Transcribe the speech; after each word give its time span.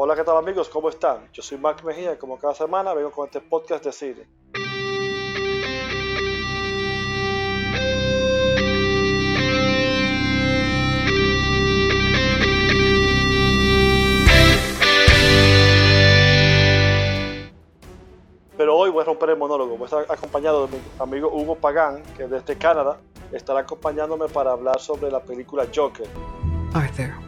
Hola, 0.00 0.14
¿qué 0.14 0.22
tal 0.22 0.36
amigos? 0.36 0.68
¿Cómo 0.68 0.90
están? 0.90 1.28
Yo 1.32 1.42
soy 1.42 1.58
Mark 1.58 1.84
Mejía 1.84 2.12
y 2.12 2.18
como 2.18 2.38
cada 2.38 2.54
semana 2.54 2.94
vengo 2.94 3.10
con 3.10 3.26
este 3.26 3.40
podcast 3.40 3.84
de 3.84 3.90
cine. 3.90 4.28
Pero 18.56 18.76
hoy 18.76 18.90
voy 18.90 19.02
a 19.02 19.04
romper 19.04 19.30
el 19.30 19.36
monólogo. 19.36 19.76
Voy 19.76 19.82
a 19.82 19.84
estar 19.86 20.06
acompañado 20.08 20.68
de 20.68 20.76
mi 20.76 20.82
amigo 21.00 21.28
Hugo 21.28 21.56
Pagán, 21.56 22.04
que 22.16 22.28
desde 22.28 22.56
Canadá 22.56 23.00
estará 23.32 23.58
acompañándome 23.62 24.28
para 24.28 24.52
hablar 24.52 24.78
sobre 24.78 25.10
la 25.10 25.18
película 25.24 25.66
Joker. 25.74 26.06
Arthur, 26.72 27.27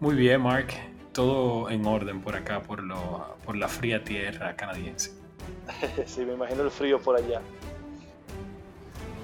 Muy 0.00 0.14
bien, 0.14 0.42
Mark. 0.42 0.68
Todo 1.12 1.70
en 1.70 1.86
orden 1.86 2.20
por 2.20 2.36
acá, 2.36 2.62
por, 2.62 2.82
lo, 2.82 3.36
por 3.44 3.56
la 3.56 3.68
fría 3.68 4.04
tierra 4.04 4.54
canadiense. 4.54 5.12
sí, 6.06 6.24
me 6.24 6.34
imagino 6.34 6.62
el 6.62 6.70
frío 6.70 7.00
por 7.00 7.16
allá. 7.16 7.40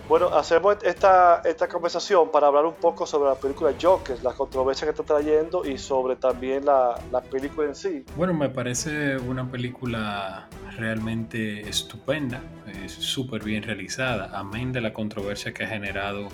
Bueno, 0.08 0.28
hacemos 0.28 0.76
esta, 0.82 1.42
esta 1.44 1.68
conversación 1.68 2.30
para 2.30 2.48
hablar 2.48 2.66
un 2.66 2.74
poco 2.74 3.06
sobre 3.06 3.30
la 3.30 3.36
película 3.36 3.72
Joker, 3.80 4.22
la 4.22 4.32
controversia 4.32 4.86
que 4.86 4.90
está 4.90 5.04
trayendo 5.04 5.64
y 5.64 5.78
sobre 5.78 6.16
también 6.16 6.64
la, 6.64 7.00
la 7.10 7.20
película 7.20 7.68
en 7.68 7.74
sí. 7.74 8.04
Bueno, 8.16 8.34
me 8.34 8.48
parece 8.48 9.16
una 9.16 9.50
película 9.50 10.48
realmente 10.76 11.68
estupenda, 11.68 12.42
súper 12.88 13.44
bien 13.44 13.62
realizada, 13.62 14.38
amén 14.38 14.72
de 14.72 14.80
la 14.80 14.92
controversia 14.92 15.54
que 15.54 15.64
ha 15.64 15.68
generado 15.68 16.28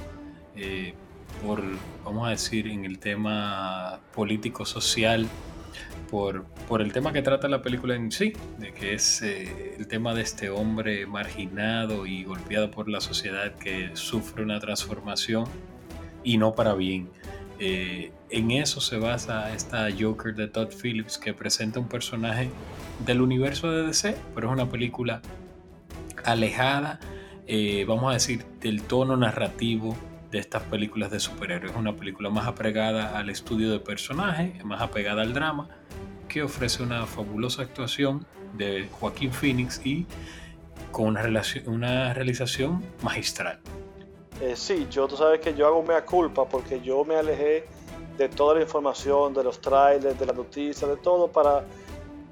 eh, 0.57 0.95
por, 1.45 1.63
vamos 2.05 2.27
a 2.27 2.31
decir, 2.31 2.69
en 2.69 2.85
el 2.85 2.99
tema 2.99 4.01
político-social 4.15 5.27
por, 6.11 6.45
por, 6.69 6.81
el 6.81 6.93
tema 6.93 7.13
que 7.13 7.23
trata 7.23 7.49
la 7.49 7.63
película 7.63 7.95
en 7.95 8.11
sí, 8.11 8.33
de 8.59 8.73
que 8.73 8.95
es 8.95 9.23
eh, 9.23 9.77
el 9.79 9.87
tema 9.89 10.15
de 10.15 10.23
este 10.23 10.51
hombre 10.51 11.07
marginado 11.07 12.07
y 12.07 12.25
golpeado 12.25 12.71
por 12.71 12.89
la 12.89 13.01
sociedad 13.01 13.55
que 13.55 13.91
sufre 13.95 14.43
una 14.43 14.59
transformación 14.59 15.45
y 16.25 16.39
no 16.39 16.55
para 16.55 16.75
bien. 16.75 17.11
Eh, 17.61 18.13
en 18.31 18.51
eso 18.53 18.81
se 18.81 18.99
basa 18.99 19.53
esta 19.53 19.89
Joker 19.99 20.35
de 20.35 20.49
Todd 20.49 20.69
Phillips 20.71 21.19
que 21.19 21.35
presenta 21.35 21.81
un 21.81 21.89
personaje 21.89 22.51
del 23.05 23.21
universo 23.21 23.71
de 23.71 23.87
DC, 23.87 24.17
pero 24.35 24.49
es 24.49 24.53
una 24.53 24.71
película 24.71 25.21
alejada, 26.25 27.01
eh, 27.47 27.85
vamos 27.87 28.11
a 28.11 28.15
decir, 28.15 28.45
del 28.61 28.83
tono 28.83 29.17
narrativo 29.17 29.97
de 30.31 30.39
estas 30.39 30.63
películas 30.65 31.11
de 31.11 31.21
superhéroes. 31.21 31.73
Es 31.73 31.79
una 31.79 31.97
película 31.97 32.31
más 32.31 32.47
apegada 32.47 33.19
al 33.19 33.31
estudio 33.31 33.71
de 33.71 33.81
personajes, 33.81 34.65
más 34.65 34.83
apegada 34.83 35.23
al 35.23 35.33
drama, 35.33 35.69
que 36.29 36.43
ofrece 36.43 36.83
una 36.83 37.07
fabulosa 37.07 37.63
actuación 37.63 38.27
de 38.55 38.89
Joaquín 38.93 39.33
Phoenix 39.33 39.81
y 39.85 40.07
con 40.91 41.07
una, 41.07 41.23
una 41.67 42.15
realización 42.15 42.85
magistral. 43.03 43.61
Eh, 44.41 44.55
sí, 44.55 44.87
yo 44.91 45.09
tú 45.09 45.17
sabes 45.17 45.41
que 45.41 45.55
yo 45.55 45.67
hago 45.67 45.83
mea 45.83 46.05
culpa 46.05 46.49
porque 46.49 46.81
yo 46.81 47.05
me 47.05 47.17
alejé 47.17 47.67
de 48.17 48.29
toda 48.29 48.55
la 48.55 48.63
información, 48.63 49.33
de 49.35 49.45
los 49.45 49.61
trailers, 49.61 50.19
de 50.19 50.27
las 50.27 50.37
noticias, 50.37 50.89
de 50.89 50.97
todo, 50.97 51.29
para, 51.29 51.65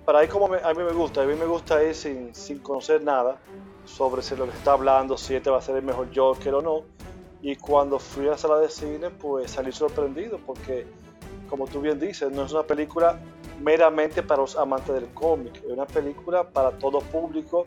para 0.04 0.22
ir 0.22 0.30
como 0.30 0.46
a 0.46 0.74
mí 0.74 0.82
me 0.82 0.92
gusta. 0.92 1.22
A 1.22 1.26
mí 1.26 1.34
me 1.34 1.46
gusta 1.46 1.82
ir 1.82 1.94
sin, 1.94 2.34
sin 2.34 2.58
conocer 2.58 3.02
nada 3.02 3.38
sobre 3.84 4.22
si 4.22 4.36
lo 4.36 4.44
que 4.44 4.56
está 4.56 4.72
hablando, 4.72 5.16
si 5.16 5.34
este 5.34 5.48
va 5.48 5.58
a 5.58 5.62
ser 5.62 5.76
el 5.76 5.82
mejor 5.82 6.08
Joker 6.14 6.54
o 6.54 6.62
no. 6.62 6.82
Y 7.46 7.54
cuando 7.54 8.00
fui 8.00 8.26
a 8.26 8.30
la 8.30 8.38
sala 8.38 8.58
de 8.58 8.68
cine, 8.68 9.08
pues 9.08 9.52
salí 9.52 9.70
sorprendido 9.70 10.40
porque, 10.44 10.84
como 11.48 11.68
tú 11.68 11.80
bien 11.80 12.00
dices, 12.00 12.32
no 12.32 12.44
es 12.44 12.50
una 12.50 12.64
película 12.64 13.20
meramente 13.62 14.20
para 14.20 14.40
los 14.40 14.56
amantes 14.56 14.92
del 14.92 15.06
cómic, 15.14 15.54
es 15.58 15.70
una 15.70 15.86
película 15.86 16.42
para 16.42 16.72
todo 16.72 16.98
público 16.98 17.64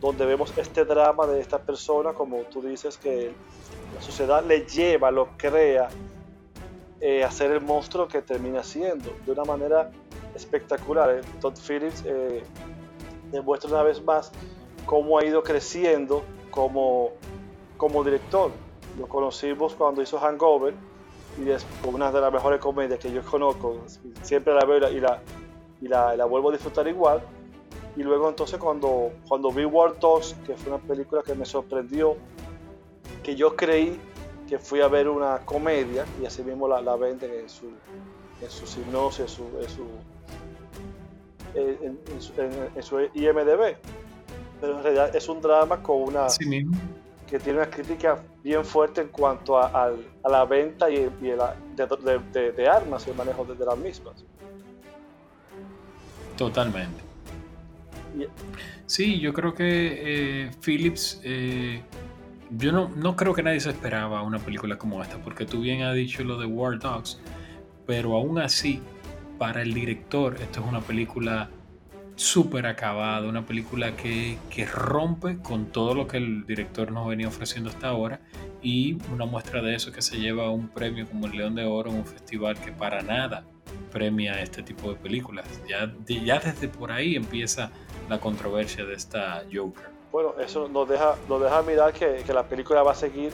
donde 0.00 0.24
vemos 0.24 0.56
este 0.56 0.84
drama 0.84 1.26
de 1.26 1.40
esta 1.40 1.58
persona, 1.58 2.12
como 2.12 2.42
tú 2.42 2.62
dices, 2.62 2.96
que 2.96 3.32
la 3.92 4.00
sociedad 4.00 4.44
le 4.44 4.64
lleva, 4.64 5.10
lo 5.10 5.30
crea 5.36 5.88
eh, 7.00 7.24
a 7.24 7.30
ser 7.32 7.50
el 7.50 7.60
monstruo 7.60 8.06
que 8.06 8.22
termina 8.22 8.62
siendo, 8.62 9.12
de 9.26 9.32
una 9.32 9.42
manera 9.42 9.90
espectacular. 10.36 11.10
Eh, 11.10 11.20
Todd 11.40 11.58
Phillips 11.58 12.04
eh, 12.06 12.44
demuestra 13.32 13.68
una 13.68 13.82
vez 13.82 14.00
más 14.00 14.30
cómo 14.86 15.18
ha 15.18 15.24
ido 15.24 15.42
creciendo 15.42 16.22
como, 16.52 17.14
como 17.76 18.04
director. 18.04 18.52
Lo 18.98 19.06
conocimos 19.06 19.74
cuando 19.74 20.02
hizo 20.02 20.18
Hangover, 20.18 20.74
y 21.44 21.50
es 21.50 21.64
una 21.84 22.10
de 22.10 22.20
las 22.20 22.32
mejores 22.32 22.60
comedias 22.60 22.98
que 22.98 23.12
yo 23.12 23.22
conozco, 23.22 23.84
siempre 24.22 24.54
la 24.54 24.64
veo 24.64 24.90
y 24.90 25.00
la, 25.00 25.22
y 25.80 25.88
la, 25.88 26.16
la, 26.16 26.24
vuelvo 26.24 26.48
a 26.50 26.52
disfrutar 26.52 26.88
igual. 26.88 27.22
Y 27.96 28.02
luego 28.02 28.28
entonces 28.28 28.58
cuando, 28.58 29.12
cuando 29.28 29.50
vi 29.50 29.64
War 29.64 29.98
Dogs, 29.98 30.34
que 30.46 30.56
fue 30.56 30.72
una 30.72 30.82
película 30.82 31.22
que 31.22 31.34
me 31.34 31.44
sorprendió, 31.44 32.16
que 33.22 33.36
yo 33.36 33.54
creí 33.54 34.00
que 34.48 34.58
fui 34.58 34.80
a 34.80 34.88
ver 34.88 35.08
una 35.08 35.38
comedia 35.44 36.04
y 36.20 36.26
así 36.26 36.42
mismo 36.42 36.66
la, 36.66 36.80
la 36.80 36.96
venden 36.96 37.30
en 37.32 37.48
su, 37.48 37.66
en 38.40 38.50
su 38.50 38.80
hipnosis, 38.80 39.20
en 39.20 39.28
su, 39.28 39.42
en, 39.60 39.68
su, 42.20 42.40
en, 42.74 42.82
su, 42.82 43.00
IMDB. 43.14 43.76
Pero 44.60 44.76
en 44.76 44.82
realidad 44.82 45.14
es 45.14 45.28
un 45.28 45.40
drama 45.40 45.82
con 45.82 46.02
una... 46.02 46.28
Sí 46.28 46.46
mismo 46.46 46.76
que 47.28 47.38
tiene 47.38 47.58
una 47.58 47.70
crítica 47.70 48.22
bien 48.42 48.64
fuerte 48.64 49.02
en 49.02 49.08
cuanto 49.08 49.58
a, 49.58 49.66
a, 49.66 49.92
a 50.22 50.28
la 50.30 50.44
venta 50.44 50.90
y, 50.90 51.10
y 51.20 51.26
la, 51.36 51.54
de, 51.76 52.20
de, 52.32 52.52
de, 52.52 52.68
armas 52.68 53.06
y 53.06 53.10
el 53.10 53.16
manejo 53.16 53.44
de, 53.44 53.64
las 53.64 53.76
mismas. 53.76 54.24
Totalmente. 56.36 57.02
Sí, 58.86 59.20
yo 59.20 59.32
creo 59.34 59.54
que 59.54 60.46
eh, 60.46 60.50
Phillips, 60.64 61.20
eh, 61.22 61.82
yo 62.50 62.72
no, 62.72 62.88
no 62.96 63.14
creo 63.14 63.34
que 63.34 63.42
nadie 63.42 63.60
se 63.60 63.70
esperaba 63.70 64.22
una 64.22 64.38
película 64.38 64.78
como 64.78 65.02
esta, 65.02 65.18
porque 65.18 65.44
tú 65.44 65.60
bien 65.60 65.82
has 65.82 65.94
dicho 65.94 66.24
lo 66.24 66.38
de 66.38 66.46
War 66.46 66.78
Dogs, 66.78 67.20
pero 67.86 68.14
aún 68.16 68.38
así, 68.38 68.80
para 69.38 69.62
el 69.62 69.74
director, 69.74 70.36
esto 70.40 70.60
es 70.60 70.66
una 70.66 70.80
película 70.80 71.50
súper 72.18 72.66
acabada, 72.66 73.28
una 73.28 73.46
película 73.46 73.94
que, 73.94 74.38
que, 74.50 74.66
rompe 74.66 75.38
con 75.38 75.66
todo 75.66 75.94
lo 75.94 76.08
que 76.08 76.16
el 76.16 76.44
director 76.46 76.90
nos 76.90 77.06
venía 77.06 77.28
ofreciendo 77.28 77.70
hasta 77.70 77.88
ahora 77.88 78.20
y 78.60 78.98
una 79.12 79.24
muestra 79.24 79.62
de 79.62 79.76
eso 79.76 79.92
que 79.92 80.02
se 80.02 80.16
lleva 80.18 80.50
un 80.50 80.66
premio 80.68 81.06
como 81.08 81.26
el 81.26 81.32
León 81.36 81.54
de 81.54 81.64
Oro 81.64 81.90
en 81.90 81.98
un 81.98 82.04
festival 82.04 82.58
que 82.58 82.72
para 82.72 83.02
nada 83.02 83.44
premia 83.92 84.42
este 84.42 84.64
tipo 84.64 84.90
de 84.90 84.96
películas. 84.96 85.46
Ya, 85.68 85.94
ya 86.08 86.40
desde 86.40 86.66
por 86.66 86.90
ahí 86.90 87.14
empieza 87.14 87.70
la 88.08 88.18
controversia 88.18 88.84
de 88.84 88.94
esta 88.94 89.44
Joker. 89.52 89.88
Bueno, 90.10 90.34
eso 90.40 90.68
nos 90.68 90.88
deja, 90.88 91.14
nos 91.28 91.40
deja 91.40 91.62
mirar 91.62 91.92
que, 91.92 92.24
que 92.26 92.32
la 92.32 92.42
película 92.42 92.82
va 92.82 92.92
a 92.92 92.96
seguir 92.96 93.30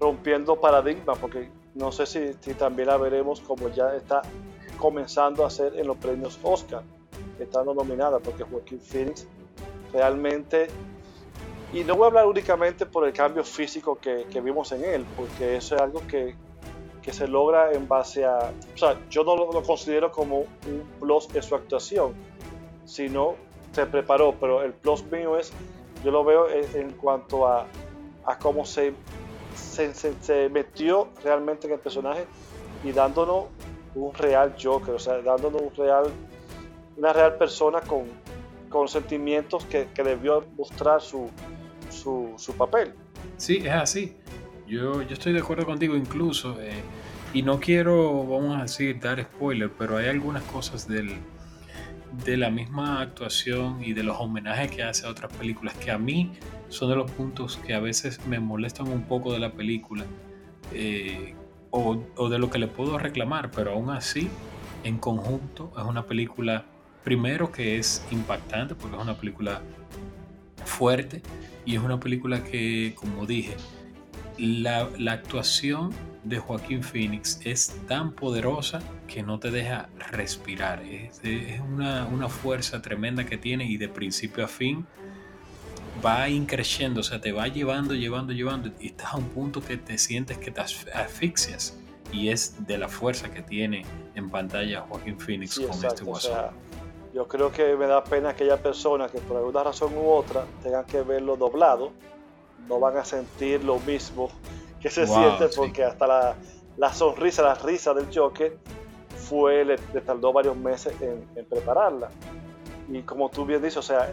rompiendo 0.00 0.58
paradigmas, 0.58 1.18
porque 1.18 1.50
no 1.74 1.92
sé 1.92 2.06
si, 2.06 2.32
si 2.40 2.54
también 2.54 2.88
la 2.88 2.96
veremos 2.96 3.42
como 3.42 3.68
ya 3.68 3.94
está 3.94 4.22
comenzando 4.78 5.44
a 5.44 5.48
hacer 5.48 5.74
en 5.76 5.86
los 5.86 5.98
premios 5.98 6.38
Oscar 6.42 6.82
estando 7.38 7.74
nominada, 7.74 8.18
porque 8.18 8.44
Joaquín 8.44 8.80
Phoenix 8.80 9.26
realmente, 9.92 10.68
y 11.72 11.84
no 11.84 11.94
voy 11.94 12.04
a 12.04 12.06
hablar 12.08 12.26
únicamente 12.26 12.86
por 12.86 13.06
el 13.06 13.12
cambio 13.12 13.44
físico 13.44 13.96
que, 13.96 14.26
que 14.30 14.40
vimos 14.40 14.72
en 14.72 14.84
él, 14.84 15.06
porque 15.16 15.56
eso 15.56 15.76
es 15.76 15.80
algo 15.80 16.02
que, 16.06 16.36
que, 17.02 17.12
se 17.12 17.26
logra 17.26 17.72
en 17.72 17.88
base 17.88 18.24
a, 18.24 18.50
o 18.74 18.78
sea, 18.78 18.98
yo 19.10 19.24
no 19.24 19.36
lo, 19.36 19.62
considero 19.62 20.10
como 20.10 20.40
un 20.40 20.82
plus 21.00 21.28
en 21.34 21.42
su 21.42 21.54
actuación, 21.54 22.14
sino 22.84 23.34
se 23.72 23.86
preparó, 23.86 24.34
pero 24.40 24.62
el 24.62 24.72
plus 24.72 25.04
mío 25.10 25.36
es, 25.38 25.52
yo 26.04 26.10
lo 26.10 26.24
veo 26.24 26.48
en, 26.48 26.64
en 26.74 26.90
cuanto 26.92 27.46
a, 27.46 27.66
a 28.24 28.38
cómo 28.38 28.64
se, 28.64 28.94
se, 29.54 29.94
se, 29.94 30.14
se 30.20 30.48
metió 30.48 31.08
realmente 31.22 31.66
en 31.66 31.74
el 31.74 31.78
personaje 31.80 32.26
y 32.82 32.92
dándonos 32.92 33.46
un 33.94 34.12
real 34.14 34.54
Joker, 34.60 34.94
o 34.94 34.98
sea, 34.98 35.20
dándonos 35.22 35.62
un 35.62 35.74
real 35.76 36.06
una 36.96 37.12
real 37.12 37.36
persona 37.36 37.80
con, 37.80 38.04
con 38.68 38.88
sentimientos 38.88 39.64
que, 39.64 39.88
que, 39.94 40.02
debió 40.02 40.44
mostrar 40.56 41.00
su, 41.00 41.30
su, 41.90 42.34
su, 42.36 42.52
papel. 42.54 42.94
Sí, 43.36 43.62
es 43.64 43.72
así. 43.72 44.16
Yo, 44.66 45.02
yo 45.02 45.12
estoy 45.12 45.32
de 45.32 45.40
acuerdo 45.40 45.66
contigo, 45.66 45.94
incluso 45.94 46.56
eh, 46.60 46.82
Y 47.34 47.42
no 47.42 47.60
quiero, 47.60 48.24
vamos 48.24 48.58
a 48.58 48.62
decir, 48.62 48.98
dar 49.00 49.22
spoiler, 49.22 49.70
pero 49.70 49.98
hay 49.98 50.06
algunas 50.06 50.42
cosas 50.44 50.88
del, 50.88 51.18
de 52.24 52.36
la 52.36 52.50
misma 52.50 53.00
actuación 53.00 53.82
y 53.82 53.92
de 53.92 54.02
los 54.02 54.18
homenajes 54.20 54.70
que 54.70 54.82
hace 54.82 55.06
a 55.06 55.10
otras 55.10 55.32
películas 55.36 55.74
que 55.76 55.90
a 55.90 55.98
mí 55.98 56.32
son 56.68 56.90
de 56.90 56.96
los 56.96 57.10
puntos 57.10 57.56
que 57.58 57.74
a 57.74 57.80
veces 57.80 58.24
me 58.26 58.38
molestan 58.38 58.88
un 58.88 59.02
poco 59.02 59.32
de 59.32 59.40
la 59.40 59.52
película 59.52 60.04
eh, 60.72 61.34
o, 61.70 61.98
o, 62.16 62.28
de 62.28 62.38
lo 62.38 62.50
que 62.50 62.58
le 62.58 62.68
puedo 62.68 62.98
reclamar, 62.98 63.50
pero 63.50 63.72
aún 63.72 63.90
así, 63.90 64.28
en 64.84 64.98
conjunto, 64.98 65.72
es 65.76 65.82
una 65.82 66.06
película, 66.06 66.66
primero 67.04 67.52
que 67.52 67.78
es 67.78 68.04
impactante, 68.10 68.74
porque 68.74 68.96
es 68.96 69.02
una 69.02 69.16
película 69.16 69.62
fuerte 70.64 71.22
y 71.64 71.76
es 71.76 71.82
una 71.82 72.00
película 72.00 72.42
que, 72.42 72.94
como 72.96 73.26
dije, 73.26 73.56
la, 74.38 74.88
la 74.98 75.12
actuación 75.12 75.92
de 76.24 76.38
Joaquín 76.38 76.82
Phoenix 76.82 77.38
es 77.44 77.76
tan 77.86 78.12
poderosa 78.12 78.82
que 79.06 79.22
no 79.22 79.38
te 79.38 79.50
deja 79.50 79.88
respirar. 80.10 80.82
Es, 80.82 81.20
una, 81.60 82.06
una, 82.06 82.28
fuerza 82.28 82.82
tremenda 82.82 83.24
que 83.24 83.36
tiene 83.36 83.66
y 83.66 83.76
de 83.76 83.88
principio 83.88 84.44
a 84.44 84.48
fin 84.48 84.86
va 86.04 86.28
increciendo, 86.28 87.00
o 87.00 87.02
sea, 87.02 87.20
te 87.20 87.32
va 87.32 87.46
llevando, 87.48 87.94
llevando, 87.94 88.32
llevando 88.32 88.72
y 88.80 88.88
estás 88.88 89.12
a 89.12 89.16
un 89.16 89.28
punto 89.28 89.62
que 89.62 89.76
te 89.76 89.98
sientes 89.98 90.38
que 90.38 90.50
te 90.50 90.60
asfixias. 90.60 91.78
Y 92.12 92.28
es 92.28 92.66
de 92.66 92.78
la 92.78 92.88
fuerza 92.88 93.30
que 93.30 93.42
tiene 93.42 93.84
en 94.14 94.30
pantalla 94.30 94.82
Joaquín 94.82 95.18
Phoenix 95.18 95.58
con 95.58 95.84
este 95.84 96.04
guasón. 96.04 96.50
Yo 97.14 97.28
creo 97.28 97.52
que 97.52 97.76
me 97.76 97.86
da 97.86 98.02
pena 98.02 98.30
aquella 98.30 98.56
persona 98.56 99.08
que 99.08 99.18
por 99.18 99.36
alguna 99.36 99.62
razón 99.62 99.96
u 99.96 100.10
otra 100.10 100.44
tengan 100.64 100.84
que 100.84 101.00
verlo 101.02 101.36
doblado, 101.36 101.92
no 102.68 102.80
van 102.80 102.96
a 102.96 103.04
sentir 103.04 103.62
lo 103.62 103.78
mismo 103.78 104.30
que 104.80 104.90
se 104.90 105.06
siente 105.06 105.48
porque 105.54 105.84
hasta 105.84 106.06
la, 106.08 106.34
la, 106.76 106.92
sonrisa, 106.92 107.42
la 107.42 107.54
risa 107.54 107.94
del 107.94 108.08
Joker 108.12 108.58
fue, 109.16 109.64
le, 109.64 109.76
tardó 110.04 110.32
varios 110.32 110.56
meses 110.56 110.92
en, 111.00 111.44
prepararla. 111.46 112.10
Y 112.90 113.02
como 113.02 113.30
tú 113.30 113.46
bien 113.46 113.62
dices, 113.62 113.76
o 113.76 113.82
sea, 113.82 114.12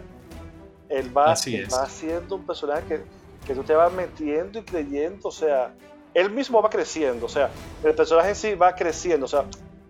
él 0.88 1.16
va, 1.16 1.26
va 1.26 1.86
siendo 1.90 2.36
un 2.36 2.46
personaje 2.46 2.84
que, 2.88 3.04
que 3.48 3.56
tú 3.56 3.64
te 3.64 3.74
vas 3.74 3.92
metiendo 3.92 4.60
y 4.60 4.64
creyendo, 4.64 5.28
o 5.28 5.32
sea, 5.32 5.74
él 6.14 6.30
mismo 6.30 6.62
va 6.62 6.70
creciendo, 6.70 7.26
o 7.26 7.30
sea, 7.30 7.50
el 7.84 7.96
personaje 7.96 8.30
en 8.30 8.36
sí 8.36 8.54
va 8.54 8.76
creciendo, 8.76 9.26
o 9.26 9.30
sea, 9.30 9.46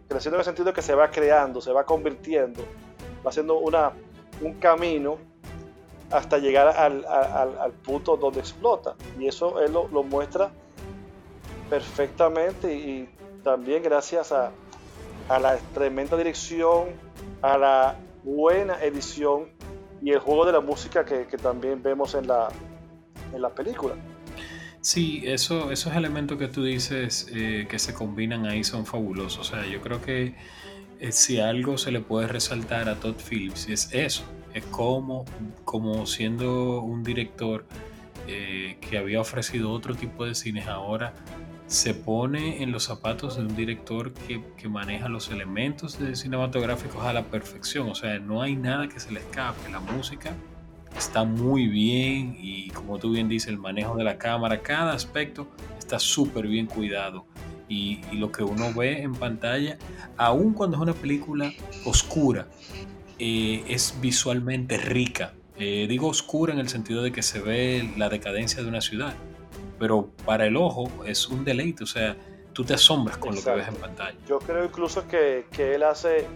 creciendo 0.08 0.38
en 0.38 0.40
el 0.42 0.46
sentido 0.46 0.66
de 0.66 0.74
que 0.74 0.82
se 0.82 0.96
va 0.96 1.12
creando, 1.12 1.62
se 1.62 1.72
va 1.72 1.84
convirtiendo, 1.84 2.64
va 3.26 3.30
haciendo 3.30 3.58
una, 3.58 3.92
un 4.42 4.54
camino 4.56 5.18
hasta 6.12 6.38
llegar 6.38 6.68
al, 6.68 7.06
al, 7.06 7.72
punto 7.72 8.18
donde 8.18 8.40
explota. 8.40 8.96
Y 9.20 9.28
eso 9.28 9.62
él 9.62 9.72
lo, 9.74 10.04
muestra 10.04 10.52
perfectamente 11.70 12.74
y 12.74 13.10
también 13.44 13.82
gracias 13.82 14.32
a, 14.32 14.52
la 15.30 15.58
tremenda 15.74 16.18
dirección, 16.18 16.90
a 17.42 17.58
la 17.58 17.96
buena 18.24 18.84
edición 18.84 19.48
y 20.02 20.12
el 20.12 20.20
juego 20.20 20.46
de 20.46 20.52
la 20.52 20.60
música 20.60 21.06
que, 21.06 21.26
también 21.38 21.82
vemos 21.82 22.16
en 22.16 22.28
la, 22.28 22.50
en 23.34 23.42
la 23.42 23.50
película. 23.50 23.96
Sí, 24.82 25.22
eso, 25.26 25.72
esos 25.72 25.96
elementos 25.96 26.38
que 26.38 26.48
tú 26.48 26.64
dices 26.64 27.28
eh, 27.34 27.68
que 27.70 27.80
se 27.80 27.94
combinan 27.94 28.48
ahí 28.48 28.64
son 28.64 28.86
fabulosos. 28.86 29.40
O 29.40 29.44
sea, 29.56 29.66
yo 29.66 29.80
creo 29.80 30.02
que 30.02 30.36
si 31.10 31.40
algo 31.40 31.78
se 31.78 31.92
le 31.92 32.00
puede 32.00 32.28
resaltar 32.28 32.90
a 32.90 32.96
Todd 32.96 33.16
Phillips 33.16 33.68
es 33.70 33.90
eso, 33.92 34.24
es 34.54 34.64
como, 34.66 35.26
como 35.66 36.06
siendo 36.06 36.82
un 36.82 37.04
director 37.04 37.66
eh, 38.28 38.78
que 38.82 38.98
había 38.98 39.20
ofrecido 39.20 39.72
otro 39.72 39.96
tipo 39.96 40.26
de 40.26 40.36
cines 40.36 40.68
ahora 40.68 41.14
se 41.72 41.94
pone 41.94 42.62
en 42.62 42.74
los 42.74 42.84
zapatos 42.84 43.38
de 43.38 43.44
un 43.44 43.56
director 43.56 44.12
que, 44.14 44.68
maneja 44.68 45.08
los 45.08 45.32
elementos 45.32 45.98
cinematográficos 46.14 47.02
a 47.06 47.14
la 47.14 47.24
perfección. 47.24 47.90
O 47.90 47.96
sea, 47.96 48.20
no 48.20 48.42
hay 48.42 48.58
nada 48.58 48.90
que 48.90 49.00
se 49.00 49.10
le 49.12 49.22
escape. 49.22 49.72
La 49.72 49.80
música 49.80 50.36
está 50.98 51.24
muy 51.24 51.68
bien 51.68 52.38
y 52.38 52.72
como 52.72 53.00
tú 53.00 53.12
bien 53.12 53.30
dices, 53.30 53.48
el 53.48 53.58
manejo 53.58 53.96
de 53.96 54.04
la 54.04 54.18
cámara, 54.18 54.62
cada 54.62 54.92
aspecto 54.92 55.48
está 55.80 55.98
súper 55.98 56.46
bien 56.48 56.68
cuidado. 56.68 57.26
Y, 57.72 58.02
lo 58.12 58.32
que 58.32 58.44
uno 58.44 58.74
ve 58.74 59.02
en 59.02 59.14
pantalla, 59.14 59.78
aun 60.18 60.54
cuando 60.54 60.76
es 60.76 60.84
una 60.84 60.94
película 60.94 61.54
oscura, 61.86 62.48
eh, 63.18 63.64
es 63.68 63.96
visualmente 64.02 64.78
rica. 64.78 65.34
Eh, 65.58 65.86
digo 65.88 66.08
oscura 66.08 66.54
en 66.54 66.60
el 66.60 66.68
sentido 66.68 67.02
de 67.02 67.12
que 67.12 67.22
se 67.22 67.40
ve 67.40 67.94
la 67.98 68.10
decadencia 68.10 68.62
de 68.62 68.68
una 68.68 68.82
ciudad 68.82 69.14
pero 69.82 70.12
para 70.28 70.46
el 70.46 70.58
ojo 70.58 70.92
es 71.08 71.28
un 71.28 71.44
deleite, 71.44 71.84
o 71.84 71.88
sea, 71.88 72.16
tú 72.54 72.64
te 72.64 72.76
asombras 72.76 73.18
con 73.18 73.34
lo 73.34 73.42
que 73.42 73.50
ves 73.50 73.68
en 73.68 73.74
pantalla. 73.78 74.16
Yo 74.28 74.38
creo 74.38 74.64
incluso 74.64 75.08
que, 75.08 75.48
que, 75.52 75.74
él 75.74 75.82
hace, 75.82 76.28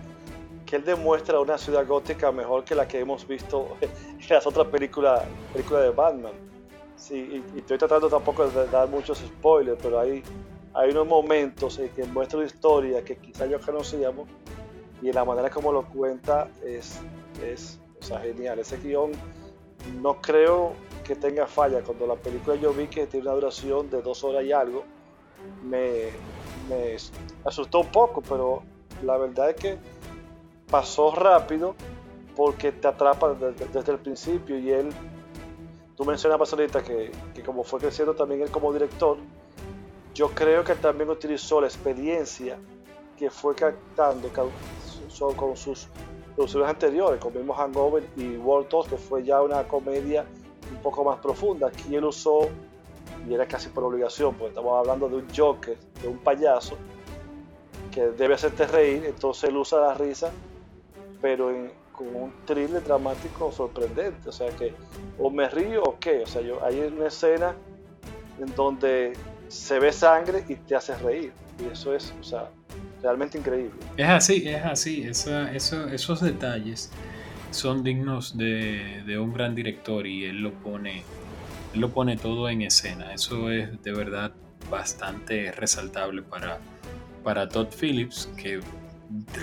que 0.66 0.78
él 0.78 0.84
demuestra 0.84 1.40
una 1.40 1.60
ciudad 1.60 1.86
gótica 1.86 2.32
mejor 2.32 2.64
que 2.64 2.74
la 2.74 2.88
que 2.88 3.00
hemos 3.00 3.28
visto 3.28 3.78
en 3.82 3.92
las 4.30 4.48
otras 4.48 4.66
películas, 4.70 5.22
películas 5.54 5.84
de 5.84 5.90
Batman. 5.92 6.32
Sí, 6.96 7.44
y, 7.56 7.60
estoy 7.60 7.78
tratando 7.78 8.10
tampoco 8.10 8.48
de 8.48 8.66
dar 8.66 8.90
muchos 8.90 9.20
spoilers, 9.20 9.78
pero 9.80 10.00
hay, 10.00 10.24
hay 10.76 10.92
unos 10.92 11.08
momentos 11.08 11.80
en 11.80 11.90
que 11.90 12.04
muestra 12.04 12.40
una 12.40 12.48
historia 12.48 13.04
que 13.04 13.16
quizás 13.18 13.50
yo 13.50 13.60
conocíamos 13.60 14.28
y 15.02 15.12
la 15.12 15.24
manera 15.24 15.50
como 15.50 15.72
lo 15.72 15.86
cuenta 15.86 16.50
es, 16.66 17.00
es 17.44 17.80
genial. 18.22 18.60
Ese 18.60 18.78
guion 18.78 19.12
no 20.02 20.22
creo 20.22 20.74
que 21.06 21.16
tenga 21.16 21.48
falla. 21.48 21.82
Cuando 21.82 22.08
la 22.08 22.16
película 22.16 22.56
yo 22.56 22.74
vi 22.74 22.88
que 22.88 23.08
tiene 23.08 23.28
una 23.28 23.36
duración 23.36 23.90
de 23.90 24.02
dos 24.02 24.24
horas 24.24 24.44
y 24.44 24.52
algo, 24.52 24.84
me, 25.64 26.10
me 26.70 26.98
asustó 27.46 27.80
un 27.82 27.92
poco, 27.92 28.22
pero 28.22 28.64
la 29.04 29.18
verdad 29.18 29.52
es 29.52 29.56
que 29.56 29.78
pasó 30.70 31.12
rápido 31.12 31.76
porque 32.36 32.72
te 32.74 32.88
atrapa 32.88 33.34
desde, 33.34 33.92
el 33.92 34.00
principio 34.00 34.60
y 34.60 34.72
él, 34.72 34.90
tú 35.96 36.04
mencionabas 36.04 36.52
ahorita 36.52 36.84
que, 36.84 37.12
que, 37.34 37.44
como 37.44 37.64
fue 37.64 37.80
creciendo 37.80 38.14
también 38.14 38.42
él 38.42 38.52
como 38.52 38.74
director, 38.74 39.18
yo 40.16 40.30
creo 40.30 40.64
que 40.64 40.76
también 40.76 41.10
utilizó 41.10 41.60
la 41.60 41.68
experiencia 41.68 42.58
que 43.18 43.30
fue 43.30 43.54
captando 43.54 44.30
con 44.30 45.58
sus 45.58 45.88
producciones 46.36 46.70
anteriores, 46.70 47.20
como 47.20 47.38
vimos 47.38 47.58
Hangover 47.58 48.08
y 48.16 48.38
World 48.38 48.70
Toast, 48.70 48.90
que 48.90 48.98
fue 48.98 49.24
ya 49.24 49.42
una 49.42 49.68
comedia 49.68 50.26
un 50.72 50.82
poco 50.82 51.04
más 51.04 51.20
profunda. 51.20 51.68
Aquí 51.68 51.94
él 51.96 52.06
usó, 52.06 52.48
y 53.28 53.34
era 53.34 53.46
casi 53.46 53.68
por 53.68 53.84
obligación, 53.84 54.36
porque 54.36 54.50
estamos 54.50 54.80
hablando 54.80 55.10
de 55.10 55.18
un 55.18 55.28
Joker, 55.36 55.78
de 56.02 56.08
un 56.08 56.18
payaso, 56.20 56.78
que 57.92 58.08
debe 58.08 58.36
hacerte 58.36 58.68
reír, 58.68 59.04
entonces 59.06 59.50
él 59.50 59.58
usa 59.58 59.82
la 59.82 59.94
risa, 59.96 60.32
pero 61.22 61.52
con 61.92 62.16
un 62.16 62.34
thriller 62.46 62.84
dramático 62.84 63.52
sorprendente. 63.52 64.30
O 64.30 64.32
sea 64.32 64.50
que, 64.56 64.74
o 65.20 65.30
me 65.30 65.50
río 65.50 65.84
o 65.84 65.98
qué. 66.00 66.24
O 66.24 66.26
sea, 66.26 66.42
yo, 66.42 66.64
hay 66.64 66.80
una 66.80 67.08
escena 67.08 67.54
en 68.40 68.54
donde 68.56 69.14
se 69.48 69.80
ve 69.80 69.92
sangre 69.92 70.44
y 70.48 70.56
te 70.56 70.76
hace 70.76 70.96
reír. 70.98 71.32
Y 71.60 71.72
eso 71.72 71.96
es, 71.96 72.14
o 72.20 72.24
sea, 72.24 72.50
realmente 73.02 73.38
increíble. 73.38 73.80
Es 73.98 74.10
así, 74.10 74.48
es 74.48 74.64
así. 74.64 75.04
esos 75.04 76.22
detalles 76.22 76.92
son 77.52 77.84
dignos 77.84 78.38
de, 78.38 79.18
un 79.20 79.34
gran 79.34 79.56
director 79.56 80.06
y 80.06 80.26
él 80.26 80.42
lo 80.42 80.52
pone, 80.54 81.04
lo 81.74 81.92
pone 81.92 82.18
todo 82.18 82.50
en 82.50 82.62
escena. 82.62 83.14
Eso 83.14 83.50
es 83.52 83.82
de 83.82 83.94
verdad 83.94 84.34
bastante 84.70 85.52
resaltable 85.52 86.22
para, 86.22 86.60
para 87.24 87.48
Todd 87.48 87.68
Phillips, 87.80 88.30
que 88.38 88.60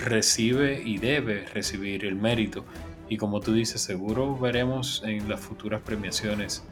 recibe 0.05 0.81
y 0.83 0.97
debe 0.97 1.45
recibir 1.45 2.05
el 2.05 2.15
mérito. 2.15 2.65
Y 3.09 3.17
como 3.17 3.39
tú 3.39 3.53
dices, 3.53 3.81
seguro 3.81 4.37
veremos 4.37 5.01
en 5.05 5.27
las 5.29 5.39
futuras 5.39 5.81
premiaciones 5.81 6.63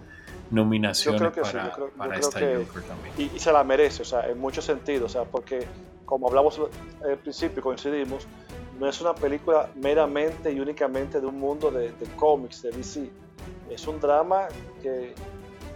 nominaciones 0.52 1.22
para, 1.22 1.72
para 1.98 2.18
esta 2.18 2.40
Joker 2.40 2.84
también. 2.84 3.32
Y, 3.34 3.40
se 3.40 3.52
la 3.52 3.64
merece, 3.64 4.02
o 4.04 4.06
sea, 4.06 4.30
en 4.30 4.40
muchos 4.40 4.66
sentidos, 4.66 5.12
o 5.12 5.20
sea, 5.20 5.24
porque 5.24 5.66
como 6.06 6.28
hablamos 6.28 6.60
al 7.04 7.18
principio, 7.18 7.64
coincidimos, 7.64 8.28
no 8.80 8.88
es 8.88 9.00
una 9.00 9.14
película 9.14 9.70
meramente 9.76 10.52
y 10.52 10.60
únicamente 10.60 11.22
de 11.22 11.28
un 11.28 11.40
mundo 11.40 11.72
de, 11.72 11.94
cómics, 12.16 12.64
de 12.64 12.72
DC. 12.72 13.10
Es 13.70 13.88
un 13.88 14.00
drama 14.00 14.48
que, 14.82 15.14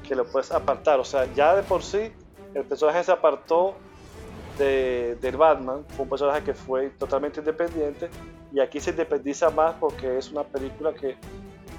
que, 0.05 0.15
lo 0.15 0.25
puedes 0.25 0.51
apartar. 0.51 1.00
O 1.00 1.05
sea, 1.05 1.32
ya 1.34 1.55
de 1.55 1.63
por 1.63 1.84
sí 1.84 2.12
el 2.55 2.63
personaje 2.63 3.03
se 3.03 3.12
apartó 3.12 3.75
de, 4.58 5.17
del 5.22 5.38
Batman. 5.38 5.86
Fue 5.89 6.03
un 6.03 6.10
personaje 6.10 6.44
que 6.44 6.53
fue 6.53 6.89
totalmente 6.89 7.39
independiente. 7.39 8.10
Y 8.51 8.60
aquí 8.60 8.79
se 8.79 8.91
independiza 8.91 9.50
más 9.50 9.75
porque 9.79 10.17
es 10.17 10.32
una 10.32 10.44
película 10.44 10.94
que 10.94 11.15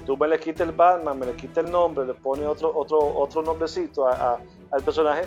tú 0.07 0.15
me 0.15 0.25
le 0.25 0.39
quitas 0.39 0.65
el 0.65 0.73
Batman, 0.73 1.19
me 1.19 1.25
le 1.25 1.35
quitas 1.35 1.65
el 1.65 1.69
nombre, 1.69 2.05
le 2.05 2.13
pones 2.13 2.47
otro, 2.47 2.71
otro, 2.73 2.97
otro 2.97 3.41
nombrecito 3.41 4.07
al 4.07 4.81
personaje 4.83 5.25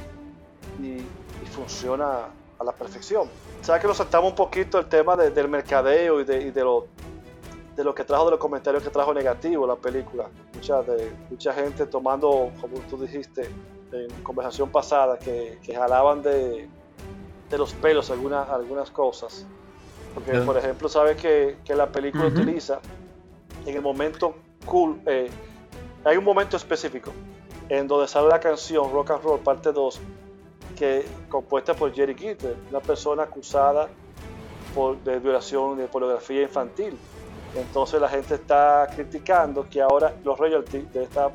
y, 0.80 0.92
y 0.94 1.46
funciona 1.52 2.30
a 2.58 2.64
la 2.64 2.72
perfección. 2.72 3.28
Sabes 3.60 3.82
que 3.82 3.88
nos 3.88 3.99
saltamos 3.99 4.30
un 4.30 4.37
poquito 4.37 4.78
el 4.78 4.87
tema 4.87 5.16
del 5.16 5.49
mercadeo 5.49 6.22
y, 6.22 6.25
de, 6.25 6.50
de, 6.50 6.64
lo, 6.64 6.87
de 7.76 7.84
lo 7.84 7.94
que 7.94 8.04
trajo, 8.04 8.25
de 8.25 8.30
los 8.30 8.40
comentarios 8.40 8.82
que 8.82 8.88
trajo 8.88 9.12
negativo 9.12 9.66
la 9.66 9.76
película. 9.76 10.30
Mucha, 10.54 10.80
de, 10.80 11.12
mucha 11.28 11.52
gente 11.52 11.84
tomando, 11.84 12.50
como 12.58 12.78
tú 12.88 12.96
dijiste 12.96 13.50
en 13.92 14.08
conversación 14.22 14.70
pasada, 14.70 15.18
que, 15.18 15.58
que 15.62 15.75
jalaban 15.75 16.22
de, 16.22 16.70
de 17.50 17.58
los 17.58 17.75
pelos 17.75 18.10
algunas, 18.10 18.49
algunas 18.49 18.90
cosas. 18.90 19.46
Porque, 20.14 20.38
por 20.40 20.56
ejemplo, 20.56 20.88
sabes 20.88 21.20
que, 21.20 21.58
que 21.66 21.75
la 21.75 21.92
película 21.92 22.28
utiliza 22.28 22.80
en 23.66 23.76
el 23.76 23.82
momento 23.82 24.34
cool, 24.66 25.00
eh, 25.06 25.30
hay 26.04 26.16
un 26.16 26.24
momento 26.24 26.56
específico 26.56 27.12
en 27.68 27.86
donde 27.86 28.08
sale 28.08 28.28
la 28.28 28.40
canción 28.40 28.92
Rock 28.92 29.12
and 29.12 29.22
Roll 29.22 29.40
parte 29.40 29.72
2, 29.72 30.00
que 30.76 31.04
compuesta 31.28 31.74
por 31.74 31.92
Jerry 31.92 32.14
Gitter, 32.14 32.56
una 32.68 32.80
persona 32.80 33.24
acusada 33.24 33.88
por, 34.74 34.98
de 34.98 35.18
violación 35.20 35.78
de 35.78 35.86
pornografía 35.86 36.42
infantil. 36.42 36.96
Entonces 37.54 38.00
la 38.00 38.08
gente 38.08 38.34
está 38.34 38.88
criticando 38.94 39.68
que 39.68 39.80
ahora 39.80 40.14
los 40.24 40.38
royalties 40.38 40.92
de 40.92 41.04
esta 41.04 41.30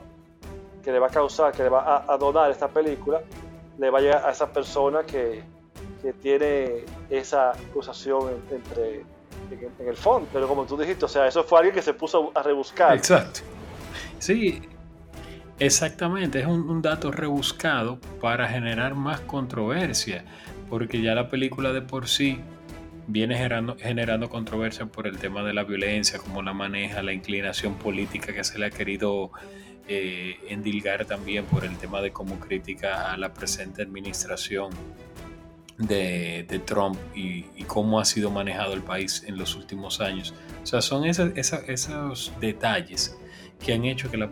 que 0.84 0.91
le 0.91 1.00
va 1.00 1.08
a 1.08 1.10
causar, 1.10 1.51
que 1.51 1.63
le 1.63 1.70
va 1.70 2.05
a, 2.08 2.17
donar 2.17 2.51
esta 2.51 2.67
película, 2.67 3.22
le 3.79 3.89
vaya 3.89 4.27
a 4.27 4.32
esa 4.32 4.51
persona 4.51 5.03
que, 5.03 5.44
que 6.01 6.13
tiene 6.13 6.86
esa 7.10 7.51
acusación 7.51 8.44
entre 8.51 9.03
en, 9.51 9.88
el 9.88 9.96
fondo. 9.96 10.27
Pero 10.32 10.48
como 10.48 10.65
tú 10.65 10.77
dijiste, 10.77 11.06
o 11.06 11.08
sea, 11.08 11.27
eso 11.27 11.44
fue 11.44 11.60
alguien 11.60 11.75
que 11.75 11.82
se 11.82 11.94
puso 11.94 12.32
a 12.36 12.44
rebuscar. 12.44 12.96
Exacto. 12.96 13.42
Sí, 14.20 14.62
exactamente. 15.60 16.39
Es 16.39 16.48
un, 16.48 16.82
dato 16.82 17.12
rebuscado 17.12 18.00
para 18.22 18.48
generar 18.48 18.96
más 18.96 19.20
controversia, 19.22 20.25
porque 20.70 21.01
ya 21.01 21.15
la 21.15 21.30
película 21.30 21.74
de 21.74 21.82
por 21.82 22.08
sí 22.08 22.39
viene 23.08 23.36
generando, 23.36 23.77
generando 23.77 24.30
controversia 24.30 24.88
por 24.88 25.08
el 25.08 25.18
tema 25.18 25.44
de 25.44 25.54
la 25.54 25.63
violencia, 25.63 26.20
cómo 26.20 26.42
la 26.42 26.54
maneja, 26.54 27.04
la 27.04 27.13
inclinación 27.13 27.75
política 27.75 28.34
que 28.34 28.44
se 28.44 28.58
le 28.58 28.65
ha 28.65 28.72
querido 28.72 29.32
eh, 29.88 30.39
endilgar 30.50 31.06
también 31.06 31.46
por 31.46 31.63
el 31.63 31.77
tema 31.77 32.01
de 32.01 32.12
cómo 32.12 32.39
critica 32.39 33.12
a 33.12 33.18
la 33.18 33.32
presente 33.34 33.84
administración 33.84 34.72
de, 35.77 36.62
Trump 36.65 36.98
y, 37.15 37.44
cómo 37.65 38.00
ha 38.00 38.05
sido 38.05 38.32
manejado 38.32 38.74
el 38.74 38.82
país 38.82 39.24
en 39.27 39.38
los 39.38 39.55
últimos 39.55 40.01
años. 40.01 40.34
O 40.63 40.65
sea, 40.65 40.82
son 40.82 41.05
esos 41.05 42.32
detalles 42.39 43.17
que 43.63 43.74
han 43.74 43.86
hecho 43.86 44.10
que 44.12 44.17
la, 44.17 44.29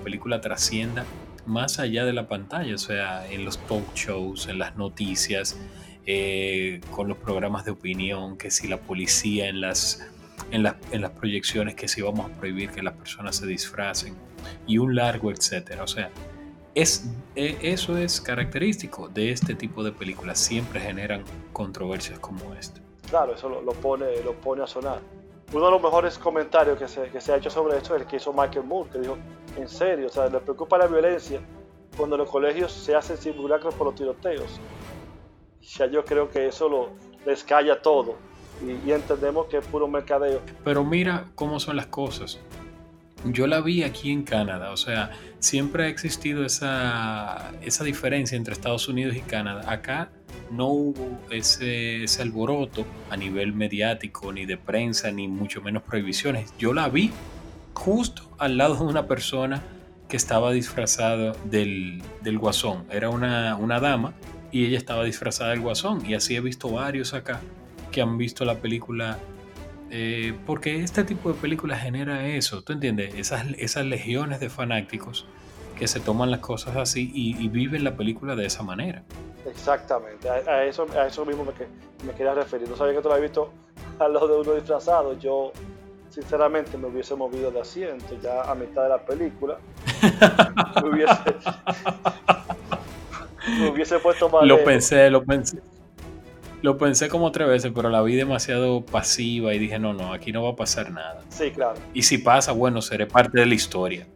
película 0.00 0.40
trascienda 0.40 1.04
más 1.46 1.78
allá 1.78 2.04
de 2.04 2.12
la 2.12 2.26
pantalla, 2.28 2.74
o 2.74 2.78
sea, 2.78 3.30
en 3.30 3.44
los 3.44 3.58
talk 3.66 3.94
shows, 3.94 4.48
en 4.48 4.58
las 4.58 4.76
noticias, 4.76 5.58
eh, 6.06 6.80
con 6.90 7.08
los 7.08 7.18
programas 7.18 7.64
de 7.64 7.72
opinión, 7.72 8.36
que 8.38 8.50
si 8.50 8.68
la 8.68 8.78
policía 8.78 9.48
en 9.48 9.60
las, 9.60 10.06
en, 10.50 10.62
las 10.62 11.10
proyecciones, 11.12 11.74
que 11.74 11.88
si 11.88 12.02
vamos 12.02 12.30
a 12.30 12.34
prohibir 12.34 12.70
que 12.70 12.82
las 12.82 12.94
personas 12.94 13.36
se 13.36 13.46
disfracen 13.46 14.14
y 14.66 14.78
un 14.78 14.94
largo 14.94 15.30
etcétera. 15.30 15.82
O 15.82 15.86
sea, 15.86 16.10
es, 16.74 17.08
e, 17.36 17.58
eso 17.62 17.96
es 17.96 18.20
característico 18.20 19.08
de 19.08 19.30
este 19.30 19.54
tipo 19.54 19.82
de 19.82 19.92
películas, 19.92 20.38
siempre 20.38 20.80
generan 20.80 21.24
controversias 21.52 22.18
como 22.18 22.54
esta. 22.54 22.80
Claro, 23.08 23.34
eso 23.34 23.48
lo, 23.48 23.72
pone, 23.72 24.22
lo 24.22 24.32
pone 24.34 24.62
a 24.62 24.66
sonar. 24.66 25.00
Uno 25.52 25.66
de 25.66 25.70
los 25.70 25.82
mejores 25.82 26.18
comentarios 26.18 26.78
que 26.78 26.88
se, 26.88 27.08
que 27.10 27.20
se 27.20 27.32
ha 27.32 27.36
hecho 27.36 27.50
sobre 27.50 27.76
esto 27.76 27.94
es 27.94 28.02
el 28.02 28.08
que 28.08 28.16
hizo 28.16 28.32
Michael 28.32 28.64
Moore, 28.64 28.90
que 28.90 28.98
dijo, 28.98 29.16
en 29.56 29.68
serio, 29.68 30.06
o 30.06 30.10
sea, 30.10 30.26
le 30.28 30.40
preocupa 30.40 30.78
la 30.78 30.86
violencia 30.86 31.40
cuando 31.96 32.16
los 32.16 32.28
colegios 32.28 32.72
se 32.72 32.94
hacen 32.94 33.16
simulacros 33.16 33.74
por 33.74 33.86
los 33.86 33.94
tiroteos. 33.94 34.60
Ya 35.60 35.86
yo 35.86 36.04
creo 36.04 36.28
que 36.28 36.48
eso 36.48 36.68
lo 36.68 36.90
les 37.24 37.42
calla 37.42 37.80
todo 37.80 38.16
y, 38.62 38.88
y 38.88 38.92
entendemos 38.92 39.46
que 39.46 39.58
es 39.58 39.66
puro 39.66 39.88
mercadeo. 39.88 40.40
Pero 40.62 40.84
mira 40.84 41.26
cómo 41.34 41.58
son 41.58 41.76
las 41.76 41.86
cosas 41.86 42.38
yo 43.24 43.46
la 43.46 43.60
vi 43.60 43.82
aquí 43.82 44.10
en 44.10 44.22
Canadá, 44.22 44.70
o 44.70 44.76
sea, 44.76 45.10
siempre 45.38 45.84
ha 45.84 45.88
existido 45.88 46.44
esa, 46.44 47.52
esa 47.62 47.84
diferencia 47.84 48.36
entre 48.36 48.52
Estados 48.54 48.88
Unidos 48.88 49.16
y 49.16 49.20
Canadá. 49.20 49.70
Acá 49.70 50.10
no 50.50 50.68
hubo 50.68 51.20
ese, 51.30 52.04
ese, 52.04 52.22
alboroto 52.22 52.84
a 53.10 53.16
nivel 53.16 53.52
mediático, 53.52 54.32
ni 54.32 54.46
de 54.46 54.56
prensa, 54.56 55.10
ni 55.10 55.28
mucho 55.28 55.62
menos 55.62 55.82
prohibiciones. 55.82 56.52
Yo 56.58 56.72
la 56.72 56.88
vi 56.88 57.10
justo 57.74 58.22
al 58.38 58.56
lado 58.56 58.76
de 58.76 58.84
una 58.84 59.06
persona 59.06 59.62
que 60.08 60.16
estaba 60.16 60.52
disfrazada 60.52 61.32
del, 61.44 62.02
del 62.22 62.38
guasón. 62.38 62.84
Era 62.90 63.08
una, 63.10 63.56
una 63.56 63.80
dama 63.80 64.14
y 64.52 64.66
ella 64.66 64.78
estaba 64.78 65.04
disfrazada 65.04 65.50
del 65.50 65.60
guasón. 65.60 66.04
Y 66.06 66.14
así 66.14 66.36
he 66.36 66.40
visto 66.40 66.70
varios 66.70 67.14
acá 67.14 67.40
que 67.90 68.02
han 68.02 68.18
visto 68.18 68.44
la 68.44 68.58
película 68.58 69.18
eh, 69.96 70.36
porque 70.44 70.82
este 70.82 71.04
tipo 71.04 71.32
de 71.32 71.40
películas 71.40 71.80
genera 71.80 72.26
eso, 72.26 72.62
¿tú 72.62 72.72
entiendes? 72.72 73.14
Esas, 73.14 73.46
esas 73.58 73.84
legiones 73.84 74.40
de 74.40 74.50
fanáticos 74.50 75.24
que 75.78 75.86
se 75.86 76.00
toman 76.00 76.32
las 76.32 76.40
cosas 76.40 76.74
así 76.74 77.12
y, 77.14 77.46
viven 77.46 77.84
la 77.84 77.96
película 77.96 78.34
de 78.34 78.44
esa 78.44 78.64
manera. 78.64 79.04
Exactamente, 79.46 80.28
a, 80.28 80.64
eso, 80.64 80.88
a 80.98 81.06
eso 81.06 81.24
mismo 81.24 81.44
me, 81.44 81.52
me, 82.04 82.12
quería 82.12 82.34
referir. 82.34 82.68
No 82.68 82.74
sabía 82.74 82.94
que 82.94 83.02
tú 83.02 83.08
lo 83.08 83.14
habías 83.14 83.30
visto 83.30 83.52
a 84.00 84.08
lo 84.08 84.26
de 84.26 84.40
uno 84.40 84.54
disfrazado. 84.54 85.16
Yo, 85.16 85.52
sinceramente, 86.10 86.76
me 86.76 86.88
hubiese 86.88 87.14
movido 87.14 87.52
de 87.52 87.60
asiento 87.60 88.18
ya 88.20 88.42
a 88.50 88.54
mitad 88.56 88.82
de 88.82 88.88
la 88.88 88.98
película. 88.98 89.58
me, 90.82 90.88
hubiese, 90.90 91.14
me 93.60 93.70
hubiese 93.70 93.98
puesto 94.00 94.28
mal. 94.28 94.48
Lo 94.48 94.64
pensé, 94.64 95.08
lo 95.08 95.22
pensé. 95.22 95.60
Lo 96.64 96.78
pensé 96.78 97.10
como 97.10 97.30
tres 97.30 97.46
veces, 97.46 97.72
pero 97.74 97.90
la 97.90 98.00
vi 98.00 98.16
demasiado 98.16 98.80
pasiva 98.80 99.52
y 99.52 99.58
dije, 99.58 99.78
no, 99.78 99.92
no, 99.92 100.14
aquí 100.14 100.32
no 100.32 100.42
va 100.42 100.52
a 100.52 100.56
pasar 100.56 100.90
nada. 100.90 101.20
Sí, 101.28 101.50
claro. 101.50 101.74
Y 101.92 102.00
si 102.00 102.16
pasa, 102.16 102.52
bueno, 102.52 102.80
seré 102.80 103.06
parte 103.06 103.38
de 103.38 103.44
la 103.44 103.52
historia. 103.52 104.06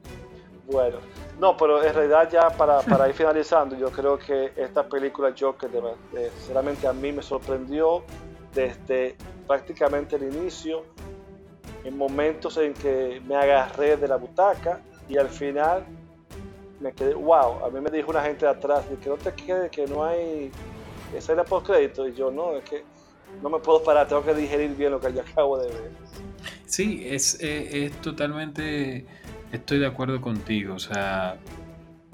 Bueno, 0.64 0.97
no, 1.38 1.59
pero 1.59 1.85
en 1.85 1.93
realidad 1.93 2.26
ya 2.33 2.49
para, 2.49 2.81
para 2.81 3.07
ir 3.07 3.14
finalizando, 3.14 3.76
yo 3.76 3.90
creo 3.90 4.19
que 4.19 4.52
esta 4.57 4.88
película 4.88 5.35
Joker, 5.38 5.69
sinceramente 6.38 6.87
a 6.87 6.95
mí 6.95 7.12
me 7.12 7.21
sorprendió 7.21 8.02
desde 8.55 9.14
prácticamente 9.47 10.17
el 10.17 10.35
inicio, 10.35 10.85
en 11.85 11.99
momentos 11.99 12.57
en 12.57 12.73
que 12.73 13.21
me 13.28 13.37
agarré 13.37 13.99
de 13.99 14.09
la 14.09 14.17
butaca 14.17 14.81
y 15.07 15.19
al 15.19 15.28
final 15.28 15.85
me 16.81 16.95
quedé, 16.95 17.12
wow, 17.12 17.62
a 17.67 17.69
mí 17.69 17.78
me 17.78 17.90
dijo 17.90 18.11
una 18.11 18.23
gente 18.23 18.47
de 18.47 18.52
atrás, 18.52 18.87
que 19.02 19.11
no 19.11 19.17
te 19.17 19.35
quede, 19.35 19.69
que 19.69 19.87
no 19.87 20.02
hay 20.02 20.50
esa 21.17 21.33
era 21.33 21.45
por 21.45 21.62
crédito 21.62 22.07
y 22.09 22.15
yo 22.15 22.31
no, 22.31 22.57
es 22.57 22.65
que 22.65 22.85
no 23.43 23.50
me 23.50 23.59
puedo 23.59 23.83
parar, 23.83 24.09
tengo 24.09 24.25
que 24.25 24.35
digerir 24.35 24.75
bien 24.75 24.93
lo 24.93 25.00
que 25.00 25.12
yo 25.12 25.21
acabo 25.21 25.59
de 25.59 25.69
ver. 25.69 25.91
Sí, 26.67 27.03
es, 27.07 27.38
eh, 27.41 27.87
es, 27.87 27.93
totalmente, 28.00 29.07
estoy 29.53 29.79
de 29.79 29.87
acuerdo 29.87 30.21
contigo, 30.21 30.75
o 30.75 30.79
sea, 30.79 31.38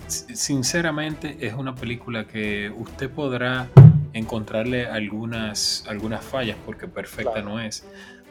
sinceramente 0.06 1.38
es 1.40 1.54
una 1.54 1.74
película 1.74 2.26
que 2.26 2.72
usted 2.76 3.10
podrá 3.10 3.68
encontrarle 4.12 4.86
algunas, 4.86 5.84
algunas 5.88 6.24
fallas 6.24 6.56
porque 6.64 6.86
perfecta 6.86 7.42
no 7.42 7.60
es, 7.60 7.84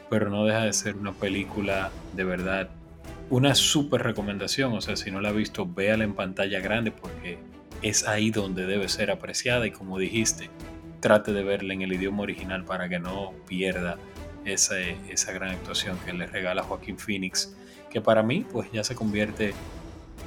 pero 0.08 0.30
no 0.30 0.44
deja 0.44 0.64
de 0.64 0.72
ser 0.72 0.96
una 0.96 1.12
película 1.12 1.90
de 2.14 2.24
verdad, 2.24 2.70
una 3.30 3.54
súper 3.54 4.02
recomendación, 4.02 4.72
o 4.72 4.80
sea, 4.80 4.96
si 4.96 5.10
no 5.10 5.20
la 5.20 5.30
ha 5.30 5.32
visto, 5.32 5.66
véala 5.66 6.04
en 6.04 6.14
pantalla 6.14 6.60
grande 6.60 6.90
porque 6.90 7.38
es 7.84 8.08
ahí 8.08 8.30
donde 8.30 8.64
debe 8.64 8.88
ser 8.88 9.10
apreciada 9.10 9.66
y 9.66 9.70
como 9.70 9.98
dijiste, 9.98 10.48
trate 11.00 11.34
de 11.34 11.42
verla 11.42 11.74
en 11.74 11.82
el 11.82 11.92
idioma 11.92 12.22
original 12.22 12.64
para 12.64 12.88
que 12.88 12.98
no 12.98 13.34
pierda 13.46 13.98
esa, 14.46 14.80
esa 14.80 15.32
gran 15.32 15.50
actuación 15.50 15.98
que 15.98 16.14
le 16.14 16.26
regala 16.26 16.62
Joaquín 16.62 16.98
Phoenix, 16.98 17.54
que 17.90 18.00
para 18.00 18.22
mí 18.22 18.46
pues 18.50 18.72
ya 18.72 18.82
se 18.82 18.94
convierte... 18.94 19.52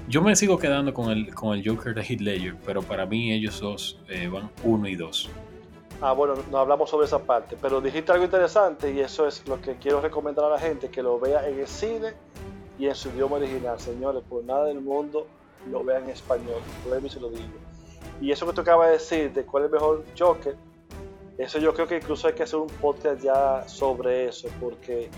Yo 0.07 0.21
me 0.21 0.35
sigo 0.35 0.59
quedando 0.59 0.93
con 0.93 1.09
el, 1.09 1.33
con 1.33 1.57
el 1.57 1.67
Joker 1.67 1.95
de 1.95 2.03
Heath 2.03 2.21
Ledger, 2.21 2.55
pero 2.63 2.83
para 2.83 3.07
mí 3.07 3.33
ellos 3.33 3.59
dos 3.59 3.99
eh, 4.07 4.27
van 4.27 4.51
uno 4.63 4.87
y 4.87 4.95
dos. 4.95 5.27
Ah, 5.99 6.13
bueno, 6.13 6.35
no 6.51 6.59
hablamos 6.59 6.91
sobre 6.91 7.07
esa 7.07 7.23
parte, 7.23 7.57
pero 7.59 7.81
dijiste 7.81 8.11
algo 8.11 8.25
interesante 8.25 8.93
y 8.93 8.99
eso 8.99 9.27
es 9.27 9.47
lo 9.47 9.59
que 9.59 9.77
quiero 9.77 9.99
recomendar 9.99 10.45
a 10.45 10.49
la 10.49 10.59
gente, 10.59 10.89
que 10.89 11.01
lo 11.01 11.19
vea 11.19 11.49
en 11.49 11.59
el 11.59 11.67
cine 11.67 12.13
y 12.77 12.85
en 12.85 12.93
su 12.93 13.09
idioma 13.09 13.37
original, 13.37 13.79
señores, 13.79 14.21
por 14.29 14.43
nada 14.43 14.65
del 14.65 14.79
mundo 14.79 15.25
lo 15.67 15.83
vea 15.83 16.00
en 16.00 16.09
español, 16.09 16.62
y 17.03 17.09
se 17.09 17.19
lo 17.19 17.29
digo. 17.29 17.47
Y 18.19 18.31
eso 18.31 18.47
que 18.47 18.53
tú 18.53 18.62
acabas 18.62 18.88
de 18.88 18.93
decir, 18.93 19.33
de 19.33 19.43
cuál 19.43 19.63
es 19.63 19.67
el 19.67 19.74
mejor 19.74 20.03
Joker, 20.17 20.55
eso 21.38 21.59
yo 21.59 21.74
creo 21.74 21.88
que 21.88 21.97
incluso 21.97 22.27
hay 22.27 22.33
que 22.33 22.43
hacer 22.43 22.57
un 22.59 22.67
podcast 22.67 23.21
ya 23.21 23.67
sobre 23.67 24.27
eso, 24.27 24.50
porque, 24.59 25.09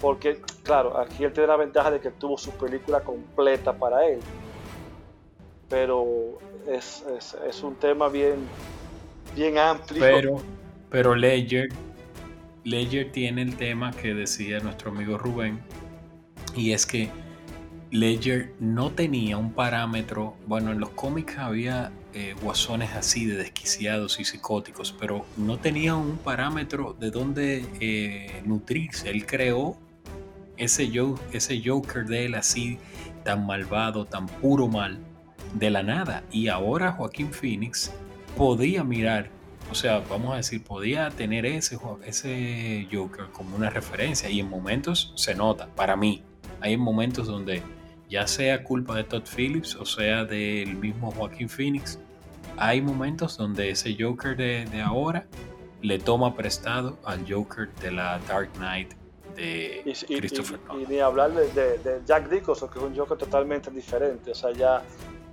porque 0.00 0.40
claro, 0.62 0.98
aquí 0.98 1.24
él 1.24 1.32
tiene 1.32 1.48
la 1.48 1.56
ventaja 1.56 1.90
de 1.90 2.00
que 2.00 2.10
tuvo 2.10 2.38
su 2.38 2.50
película 2.52 3.00
completa 3.00 3.74
para 3.74 4.06
él, 4.06 4.20
pero 5.68 6.38
es, 6.66 7.04
es, 7.16 7.36
es 7.46 7.62
un 7.62 7.74
tema 7.74 8.08
bien, 8.08 8.36
bien 9.36 9.58
amplio. 9.58 10.00
Pero, 10.00 10.36
pero 10.88 11.14
Ledger, 11.14 11.68
Ledger 12.64 13.12
tiene 13.12 13.42
el 13.42 13.56
tema 13.56 13.90
que 13.90 14.14
decía 14.14 14.60
nuestro 14.60 14.90
amigo 14.90 15.18
Rubén, 15.18 15.60
y 16.56 16.72
es 16.72 16.86
que 16.86 17.10
Ledger 17.92 18.54
no 18.58 18.90
tenía 18.90 19.36
un 19.36 19.52
parámetro, 19.52 20.34
bueno, 20.46 20.72
en 20.72 20.80
los 20.80 20.88
cómics 20.90 21.36
había 21.36 21.92
eh, 22.14 22.34
guasones 22.40 22.94
así 22.94 23.26
de 23.26 23.36
desquiciados 23.36 24.18
y 24.18 24.24
psicóticos, 24.24 24.96
pero 24.98 25.26
no 25.36 25.58
tenía 25.58 25.94
un 25.94 26.16
parámetro 26.16 26.96
de 26.98 27.10
dónde 27.10 27.66
eh, 27.80 28.40
nutrirse. 28.46 29.10
Él 29.10 29.26
creó 29.26 29.76
ese, 30.56 30.90
ese 31.32 31.62
Joker 31.62 32.06
de 32.06 32.24
él 32.24 32.34
así, 32.34 32.78
tan 33.24 33.44
malvado, 33.44 34.06
tan 34.06 34.26
puro 34.26 34.68
mal, 34.68 34.98
de 35.52 35.68
la 35.68 35.82
nada. 35.82 36.24
Y 36.32 36.48
ahora 36.48 36.92
Joaquín 36.92 37.30
Phoenix 37.30 37.92
podía 38.38 38.84
mirar 38.84 39.28
O 39.70 39.74
sea, 39.74 39.98
vamos 39.98 40.32
a 40.32 40.36
decir, 40.36 40.64
podía 40.64 41.10
tener 41.10 41.44
ese, 41.44 41.78
ese 42.06 42.88
Joker 42.90 43.26
como 43.32 43.54
una 43.54 43.68
referencia 43.68 44.30
y 44.30 44.40
en 44.40 44.48
momentos 44.48 45.12
se 45.14 45.34
nota, 45.34 45.66
para 45.66 45.94
mí, 45.94 46.22
hay 46.62 46.76
momentos 46.76 47.26
donde 47.26 47.62
ya 48.12 48.26
sea 48.26 48.62
culpa 48.62 48.94
de 48.94 49.04
Todd 49.04 49.22
Phillips 49.24 49.74
o 49.74 49.86
sea 49.86 50.26
del 50.26 50.76
mismo 50.76 51.10
Joaquín 51.12 51.48
Phoenix, 51.48 51.98
hay 52.58 52.82
momentos 52.82 53.38
donde 53.38 53.70
ese 53.70 53.96
Joker 53.98 54.36
de, 54.36 54.66
de 54.66 54.82
ahora 54.82 55.24
le 55.80 55.98
toma 55.98 56.36
prestado 56.36 56.98
al 57.04 57.24
Joker 57.26 57.72
de 57.76 57.90
la 57.90 58.20
Dark 58.28 58.52
Knight 58.58 58.92
de 59.34 59.80
Christopher 60.06 60.60
y, 60.78 60.82
y, 60.82 60.86
ni 60.88 60.98
hablar 60.98 61.32
de, 61.32 61.78
de, 61.78 62.02
Jack 62.04 62.30
Nicholson, 62.30 62.68
que 62.68 62.78
es 62.78 62.84
un 62.84 62.94
Joker 62.94 63.16
totalmente 63.16 63.70
diferente. 63.70 64.32
O 64.32 64.34
sea, 64.34 64.52
ya 64.52 64.82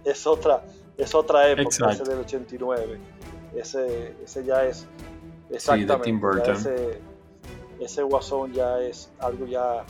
es 0.05 0.25
otra, 0.25 0.63
es 0.97 1.13
otra 1.13 1.49
época, 1.49 1.91
ese 1.91 2.03
del 2.05 2.19
89. 2.19 2.97
Ese, 3.55 4.15
ese 4.23 4.45
ya 4.45 4.63
es 4.63 4.87
exactamente. 5.49 6.49
ese, 6.49 7.01
ese 7.81 8.03
guasón 8.03 8.53
ya 8.53 8.79
es 8.79 9.11
algo 9.19 9.45
ya 9.45 9.83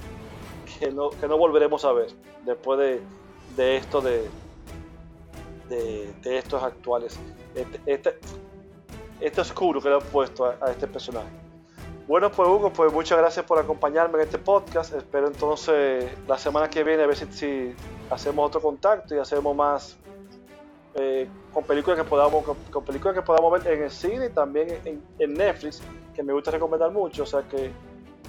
que 0.78 0.92
no, 0.92 1.10
que 1.10 1.28
no 1.28 1.38
volveremos 1.38 1.86
a 1.86 1.94
ver 1.94 2.12
después 2.46 2.80
de, 2.80 3.02
de 3.56 3.78
esto 3.78 4.02
de, 4.02 4.28
de, 5.70 6.38
estos 6.38 6.64
actuales. 6.64 7.20
Este, 7.56 7.80
este, 7.86 8.20
este 9.20 9.42
oscuro 9.42 9.82
que 9.82 9.90
le 9.90 9.96
han 9.96 10.02
puesto 10.02 10.46
a, 10.46 10.72
este 10.72 10.88
personaje. 10.88 11.30
Bueno, 12.08 12.32
pues 12.32 12.50
Hugo, 12.50 12.74
pues 12.74 12.92
muchas 12.92 13.20
gracias 13.20 13.46
por 13.46 13.60
acompañarme 13.60 14.18
en 14.18 14.24
este 14.24 14.40
podcast. 14.40 14.94
Espero 14.96 15.28
entonces 15.28 16.06
la 16.28 16.38
semana 16.38 16.70
que 16.70 16.84
viene 16.84 17.04
a 17.04 17.08
ver 17.08 17.16
si, 17.16 17.76
hacemos 18.10 18.48
otro 18.48 18.62
contacto 18.62 19.14
y 19.14 19.20
hacemos 19.20 19.56
más 19.56 19.96
eh, 20.96 21.28
con 21.54 21.64
películas 21.64 22.00
que 22.00 22.04
podamos 22.04 22.44
con, 22.72 22.84
películas 22.84 23.14
que 23.14 23.22
podamos 23.22 23.52
ver 23.52 23.74
en 23.74 23.84
el 23.84 23.92
cine 23.92 24.26
y 24.26 24.30
también 24.30 24.70
en, 24.86 25.04
en, 25.20 25.34
Netflix, 25.36 25.82
que 26.16 26.24
me 26.24 26.34
gusta 26.34 26.50
recomendar 26.50 26.92
mucho. 26.92 27.24
O 27.24 27.28
sea 27.28 27.44
que 27.44 27.72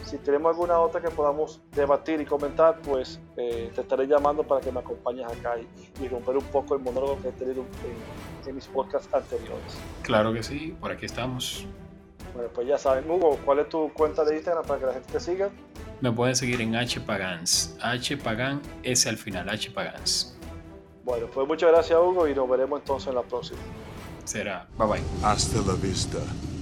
si 0.05 0.19
tenemos 0.19 0.51
alguna 0.51 0.79
otra 0.79 1.01
que 1.01 1.11
podamos 1.11 1.61
debatir 1.75 2.21
y 2.21 2.25
comentar, 2.25 2.81
pues 2.83 3.21
eh, 3.37 3.71
te 3.75 3.81
estaré 3.81 4.07
llamando 4.07 4.43
para 4.43 4.61
que 4.61 4.73
me 4.73 4.81
acompañes 4.81 5.27
acá 5.27 5.57
y, 5.59 6.05
y 6.05 6.09
romper 6.09 6.37
un 6.37 6.45
poco 6.45 6.75
el 6.75 6.81
monólogo 6.81 7.21
que 7.23 7.29
he 7.29 7.33
tenido 7.33 7.65
en, 7.85 8.49
en 8.49 8.55
mis 8.55 8.67
podcasts 8.67 9.13
anteriores. 9.13 9.79
Claro 10.03 10.33
que 10.33 10.43
sí, 10.43 10.77
por 10.81 10.91
aquí 10.91 11.07
estamos. 11.07 11.67
Bueno, 12.35 12.49
pues 12.55 12.69
ya 12.69 12.79
saben, 12.79 13.11
Hugo, 13.11 13.39
¿cuál 13.45 13.59
es 13.59 13.69
tu 13.69 13.93
cuenta 13.93 14.25
de 14.25 14.37
Instagram 14.37 14.65
para 14.65 14.81
que 14.81 14.87
la 14.87 14.93
gente 14.93 15.13
te 15.13 15.21
siga? 15.21 15.51
Me 16.01 16.13
pueden 16.13 16.37
seguir 16.37 16.61
en 16.61 16.75
HPagans. 16.75 17.77
HPagan 17.81 18.63
S 18.83 19.09
al 19.09 19.17
final, 19.17 19.49
HPagans. 19.49 20.37
Bueno, 21.05 21.27
pues 21.27 21.47
muchas 21.49 21.71
gracias, 21.71 21.99
Hugo, 21.99 22.29
y 22.29 22.35
nos 22.35 22.49
veremos 22.49 22.81
entonces 22.81 23.09
en 23.09 23.17
la 23.17 23.23
próxima. 23.23 23.59
Será. 24.25 24.69
Bye 24.79 24.87
bye. 24.87 25.03
Hasta 25.25 25.61
la 25.67 25.75
vista, 25.75 26.19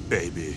baby. 0.09 0.57